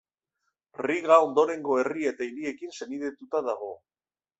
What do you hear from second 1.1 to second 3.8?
ondorengo herri eta hiriekin senidetuta dago.